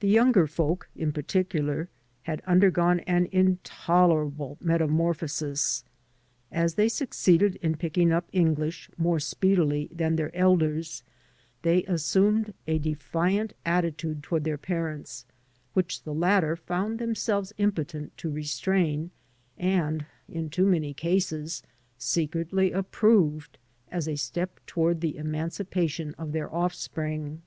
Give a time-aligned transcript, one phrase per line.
[0.00, 1.88] The younger folk, in particular,
[2.24, 5.84] had undergone an intolerable metamorphosis.
[6.50, 11.04] As they succeeded in pick ing up English more speedily than their elders,
[11.62, 15.26] they 79 AN AMERICAN IN THE MAKING assumed a defiant attitude toward their parents,
[15.74, 19.12] which the latter found themselves impotent to restrain
[19.56, 21.62] and, in too many cases,
[21.96, 23.58] secretly approved
[23.92, 27.42] as a step toward the emancipation of their oflfspring.